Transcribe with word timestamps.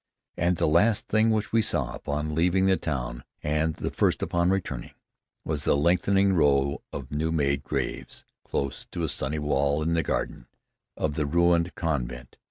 And 0.35 0.57
the 0.57 0.67
last 0.67 1.07
thing 1.09 1.29
which 1.29 1.51
we 1.53 1.61
saw 1.61 1.93
upon 1.93 2.33
leaving 2.33 2.65
the 2.65 2.75
town, 2.75 3.23
and 3.43 3.75
the 3.75 3.91
first 3.91 4.23
upon 4.23 4.49
returning, 4.49 4.95
was 5.45 5.63
the 5.63 5.77
lengthening 5.77 6.33
row 6.33 6.81
of 6.91 7.11
new 7.11 7.31
made 7.31 7.61
graves 7.61 8.25
close 8.43 8.83
to 8.87 9.03
a 9.03 9.07
sunny 9.07 9.37
wall 9.37 9.83
in 9.83 9.93
the 9.93 10.01
garden 10.01 10.47
of 10.97 11.13
the 11.13 11.27
ruined 11.27 11.75
convent. 11.75 12.37